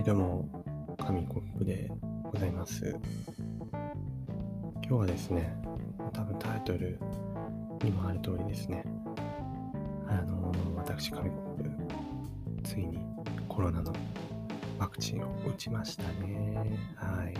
[0.00, 1.92] はい、どうも、紙コップで
[2.32, 2.96] ございます。
[4.82, 5.54] 今日はですね、
[6.14, 6.98] 多分タイトル
[7.84, 8.82] にもある通りですね、
[10.08, 11.64] あの私、紙コッ
[12.62, 12.98] プ、ついに
[13.46, 13.92] コロナの
[14.78, 16.56] ワクチンを打ちましたね。
[16.96, 17.34] はい。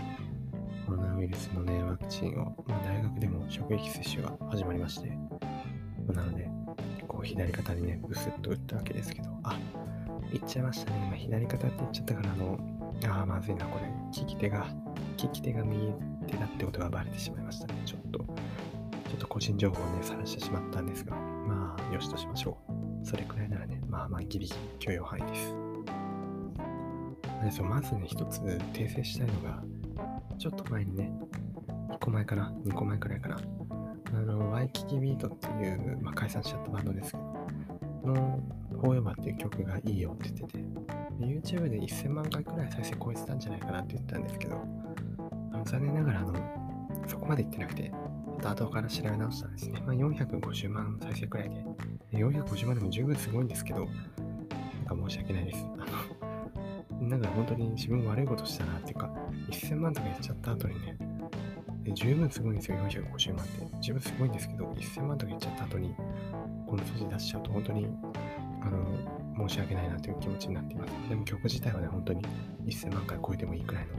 [0.85, 5.09] コロナウイルスのね、ワクチンを、まあ、大学でも職域接種が始まりまして、
[6.13, 6.47] なので、
[7.07, 9.57] こう左肩にね、ブスッと打ったわけですけど、あ、
[10.31, 11.03] 言っちゃいましたね。
[11.07, 12.59] 今左肩って言っちゃったから、あの、
[13.09, 13.91] ああ、まずいな、これ。
[14.17, 14.67] 利き手が、
[15.21, 15.93] 利き手が右
[16.27, 17.81] 手だってことがバレてしまいましたね。
[17.85, 18.25] ちょっと、ちょ
[19.15, 23.05] っと個人情報をね、晒してしまったんですが、まあ、よしとしましょう。
[23.05, 25.55] それくらいならね、まあまあ、ギリギリ許容範囲です。
[27.43, 28.39] ですよ、まずね、一つ
[28.73, 29.63] 訂正したいのが、
[30.37, 31.11] ちょっと前にね、
[31.89, 33.37] 1個前かな、2個前くらいかな、
[34.13, 37.23] あの、ワイキキビートっていう、まあ、解散しちゃったバンドですけど、
[38.07, 38.39] の、
[38.71, 40.63] フォーエバーっていう曲がいいよって言ってて、
[41.19, 44.61] YouTube で1000万回くらい再生超えてたんじゃないかなって言ったんですけど、
[45.65, 46.33] 残念ながらあの、
[47.07, 49.81] そこまで言ってなくて、ちょっと後から調べ直したんですね。
[49.85, 51.65] まあ、450万再生くらいで、
[52.13, 53.87] 450万でも十分すごいんですけど、なん
[54.85, 55.65] か申し訳ないです。
[55.77, 59.11] あの、なんか本当に自分悪いことしたなっていうか、
[59.51, 60.97] 1000万とか言っちゃった後にね、
[61.83, 63.67] で十分すごいんですよ、450万って。
[63.81, 65.95] 十分すごいんですけど、1000万とか言っちゃった後に、
[66.67, 67.87] この数字出しちゃうと本当に
[68.61, 70.93] あの、申し訳ないなという気持ちになっています。
[71.09, 72.21] でも曲自体はね、本当に
[72.65, 73.93] 1000万回超えてもいいくらいの、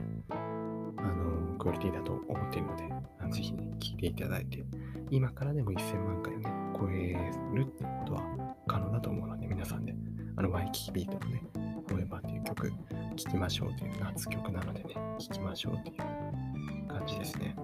[0.99, 2.85] あの、クオリティだと思っているので、
[3.19, 4.65] あのぜひね、聴いていただいて、
[5.11, 9.95] 今からでも1000万回をね、超えるってことは可能だと思うので、皆さんで、
[10.37, 11.43] あの、ワイキキビートのね、
[11.89, 12.73] フォーエバーっていう曲、
[13.17, 16.52] 聴きましょうという夏曲なのでね、聴きましょうという
[16.93, 17.57] 感じですね。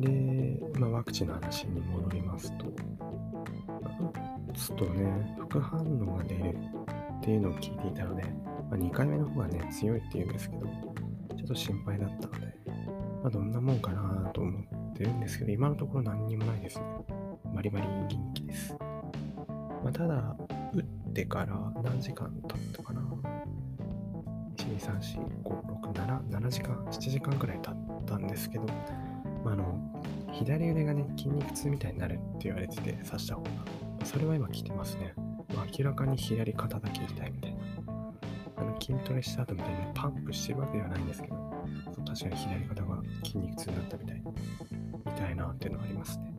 [0.00, 6.56] で、まあ、ワクチンの話に戻りますと、打つとね、副反応が出る
[7.18, 8.28] っていうのを聞いていたので、ま
[8.72, 12.54] あ、2回目の方がね、強いっていうんですけど、ちょっと心配だったので、
[13.22, 16.84] まあ、どんなもんかなと思ってるんですけど、今のところ何にもないですね。
[17.54, 18.76] バリバリ元気です。
[19.82, 20.36] まあ、ただ、
[20.72, 23.00] 打ってから何時間経ったかな
[24.70, 25.92] ?1、2、3、4、5、6、
[26.30, 28.64] 7、時間、7時間くらい経ったんですけど、
[29.44, 29.78] まあ、あの、
[30.32, 33.50] 左腕がね、筋肉痛みたいになるって言われてて、刺した方が。
[34.04, 35.14] それは今聞いてますね。
[35.54, 37.60] まあ、明らかに左肩だけ痛いみたいな。
[38.56, 41.34] あの筋トレした後みたいにパンプしてるわけではないんですけど、
[41.94, 44.22] そう確かに左肩が筋肉痛になったみたい。
[45.16, 46.34] 痛いなっていうのはありますね。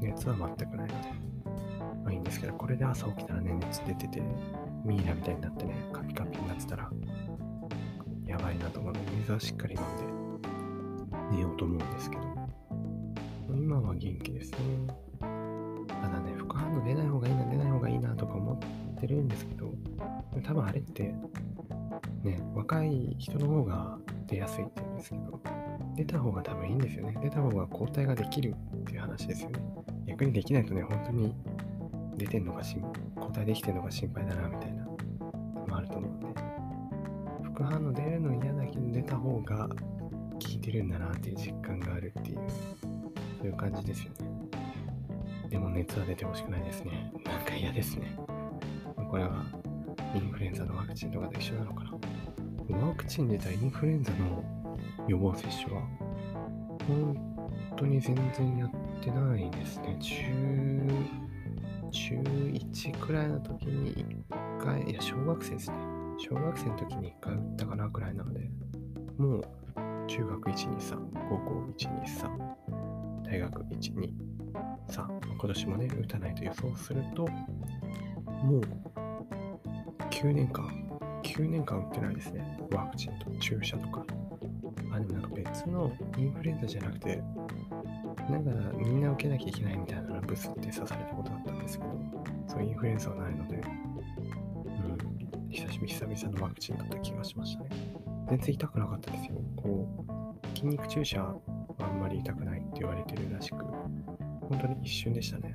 [0.00, 1.32] 熱は全くないので。
[2.04, 4.22] まあいいんですけど、これで朝起きたらね、熱出てて、
[4.84, 6.90] ミイラみたいになってね、カピカピになってたら、
[8.32, 9.84] やばいなと思うので、水はしっかり飲ん
[11.30, 12.22] で寝ようと思うんですけど、
[13.54, 14.58] 今は元気ですね。
[15.20, 18.58] ただね、副反応出ない方がいいな、出ない方がいいなとか思っ
[18.98, 19.74] てるんですけど、
[20.42, 21.14] 多分あれって、
[22.22, 25.40] ね、若い人の方が出やすいって言うんですけど、
[25.94, 27.18] 出た方が多分いいんですよね。
[27.22, 29.60] 出た方が抗体ができるっていう話ですよね。
[30.06, 31.34] 逆にできないとね、本当に
[32.16, 32.80] 出てんのが心、
[33.14, 34.96] 抗体できてんのが心配だな、みたいなの
[35.68, 36.26] もあると思うんで、
[37.54, 39.76] 副反応出るの嫌だけど出た方が効
[40.50, 42.38] いてるんだなっていう実感があるっていう、
[43.38, 44.32] そういう感じですよね。
[45.50, 47.12] でも熱は出てほしくないですね。
[47.24, 48.16] なんか嫌ですね。
[49.10, 49.44] これは
[50.14, 51.90] インフルエンザのワクチンとかと一緒なのかな。
[52.86, 54.42] ワクチンでたインフルエンザの
[55.06, 55.82] 予防接種は
[56.88, 57.14] 本
[57.76, 58.70] 当に全然やっ
[59.02, 59.98] てないですね。
[60.00, 60.14] 中、
[61.90, 65.91] 中1くらいの時に1回、いや、小学生ですね。
[66.18, 68.50] 小学生の時に1回打ったかなくらいなので、
[69.18, 69.44] もう
[70.06, 74.12] 中学1、2、3、高校1、2、3、大学1、2、
[74.92, 77.26] さあ、今年もね、打たないと予想すると、
[78.44, 78.62] もう
[80.10, 80.68] 9年間、
[81.22, 82.58] 9年間打ってないですね。
[82.72, 84.04] ワクチンと注射とか。
[84.92, 87.22] あ、でもなんか別のインフルエンザじゃなくて、
[88.30, 91.90] なんかみんな受けなきゃいけないみたいなブスって刺されたことだったんですけど、
[92.46, 93.62] そうインフルエンザはないので、
[95.52, 97.68] 久しぶり、久々のワクチンだった気がしましたね。
[98.30, 99.34] 全然痛くなかったですよ。
[99.54, 99.86] こ
[100.42, 101.36] う、筋肉注射は
[101.78, 105.54] あんまり痛くないって言われてるらしく、本当に一瞬でしたね。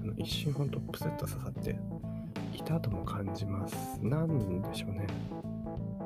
[0.00, 1.76] あの一瞬本当プスッと刺さって、
[2.54, 3.98] 痛とも感じます。
[4.00, 5.06] なんでしょうね。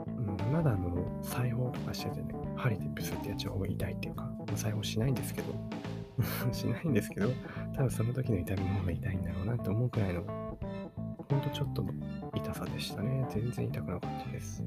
[0.06, 5.54] うん、まだあの、裁縫とかしててね、針でプスってやっちゃう方が痛いっていうか、もう裁縫しないんですけど、
[6.52, 7.28] しないんですけど、
[7.74, 10.22] 多分その時の痛みの方が痛いんだろうなって思うくらいの、
[11.28, 11.84] ほんとちょっと
[12.42, 13.26] 痛さでしたね。
[13.30, 14.64] 全然痛くなかったです。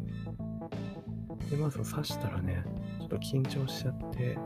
[1.50, 2.64] で、まず刺したらね、
[3.00, 4.38] ちょっと緊張しちゃって、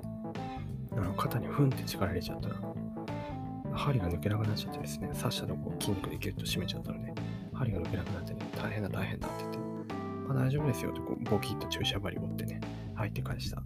[0.91, 2.55] あの肩にふんって力入れちゃったら、
[3.73, 7.13] 針が抜けなくなっちゃってですね、刺したとこ筋肉でギュッと締めちゃったので、
[7.53, 9.59] 針が抜けなくなってね、大変だ大変だって言って、
[10.29, 12.59] あ、大丈夫ですよってこうボキッと注射針をってね、
[12.95, 13.61] 入って返した。
[13.61, 13.63] っ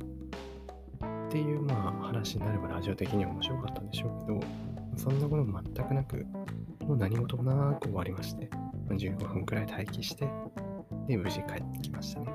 [1.29, 4.39] ていう、まあ、話になればラジオ的には面白かったんでしょうけど、
[4.97, 6.25] そんなことも全くなく、
[6.85, 8.49] もう何事もなく終わりまして、
[8.97, 10.27] 15分くらい待機して、
[11.07, 12.27] で、無事帰ってきましたね。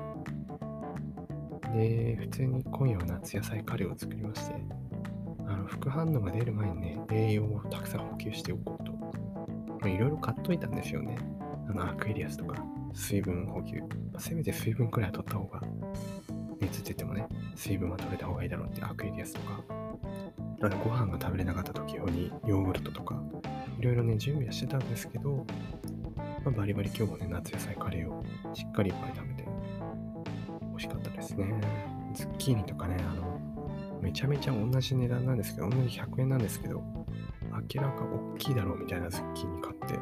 [1.73, 4.55] で、普通に今夜は夏野菜カレーを作りまして、
[5.47, 11.17] あの副反応が出る前にね、栄養をたくさん補給しておこうと、いろいろ買っといたんですよね。
[11.69, 12.63] あのアクエリアスとか、
[12.93, 13.79] 水分補給。
[13.79, 15.61] まあ、せめて水分くらいは取った方が、
[16.59, 19.63] 熱出てもね、水分は取れた方がいいだろうってアクエリアスとか、
[20.61, 23.21] あのご飯が食べれなかった時用にヨーグルトとか、
[23.79, 25.45] いろいろね、準備はしてたんですけど、
[26.47, 28.23] まあ、バリバリ今日もね、夏野菜カレーを
[28.53, 29.43] しっかりいっぱい食べて、
[30.61, 31.61] 美味しかったですね。
[32.15, 36.81] ズッキーニとかね、あの、めちゃめちゃ同じ値段なんですけど、同じ100円なんですけど、
[37.73, 39.99] 明らか大きいだろうみたいなズッキーニ買って、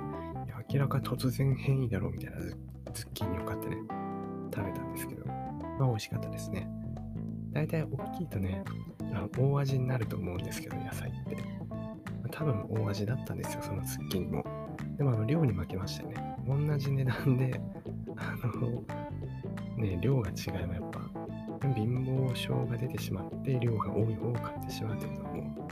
[0.71, 3.77] 明らか突然変異だろうみたいなズッキーニを買ってね、
[4.53, 6.69] 食べたんですけど、まあ美味しかったですね。
[7.53, 7.88] 大体大
[8.19, 8.63] きいとね、
[9.01, 11.38] あの大味になると思うんですけど、野菜って。
[12.31, 14.45] 多分大味だったんですよ、そのズッキーニも。
[14.98, 16.35] でも、あの量に負けましたね。
[16.47, 17.59] 同じ値段で、
[18.15, 18.83] あの、
[19.77, 21.00] ね、量が違えばやっぱ、
[21.75, 25.68] 貧乏症が出てしまって、量が多い方を買ってしまうというのはも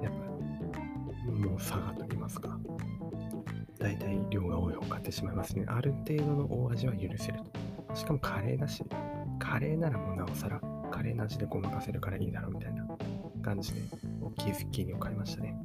[0.00, 2.58] う、やっぱ、もう差がと言いますか。
[3.78, 5.64] 大体量が多い方を買ってしまいますね。
[5.66, 7.40] ある程度の大味は許せる
[7.88, 7.96] と。
[7.96, 8.84] しかもカレーだし、
[9.38, 10.60] カレーならもうなおさら、
[10.90, 12.86] カレーなしでごまかせるからいいだろうみたいな
[13.42, 13.80] 感じで、
[14.20, 15.56] 大きいズッキーニを買いましたね。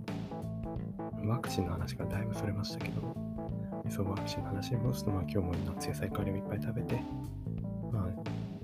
[1.26, 3.27] ワクチンの話がだいぶそれましたけど、
[3.90, 7.02] そう、ワクチンの話に戻すと、まあ今日も夏野菜カレーをいっぱい食べて、
[7.92, 8.08] まあ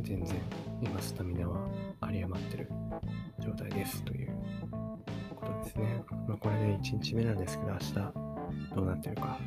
[0.01, 0.37] 全然
[0.81, 1.67] 今スタミナは
[2.03, 2.69] 有り余ってる
[3.39, 4.31] 状態ですという
[5.35, 6.03] ことですね。
[6.27, 7.93] まあこれで1日目なんですけど、明日
[8.75, 9.39] どうなってるか。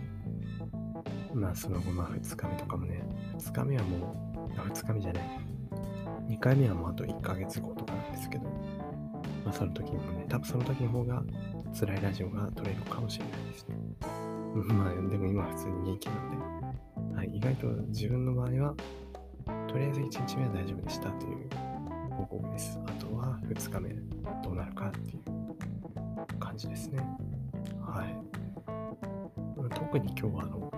[1.34, 3.02] まあその後、まあ2日目とかもね、
[3.38, 5.22] 2日目はもう、2日目じゃない。
[6.28, 8.44] 2回目はもうあと1ヶ月後とかなんですけど、
[9.44, 11.22] まあその時もね、多分その時の方が
[11.78, 13.76] 辛いラジオが撮れるかもしれないですね。
[14.64, 18.74] まあでも今は普通に元気なんで、はい、意外と自分の場合は、
[19.68, 21.48] とりあえず1日目は大丈夫でしたという
[22.16, 22.78] 報告です。
[22.86, 23.90] あとは2日目
[24.42, 26.98] どうなるかっていう感じですね。
[27.80, 28.36] はい。
[29.74, 30.72] 特に今日はあの、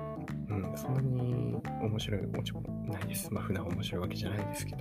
[0.48, 3.32] うん、そんなに面白いもちろんないです。
[3.32, 4.78] まあ普段面白いわけじゃないんですけど。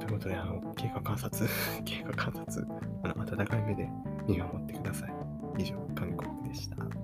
[0.00, 1.48] ということで、あの、経過観察、
[1.84, 2.66] 経過観察、
[3.02, 3.88] あの、温かい目で
[4.28, 5.14] 見守ってください。
[5.58, 7.03] 以上、韓国でした。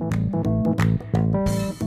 [0.00, 1.77] Thank you.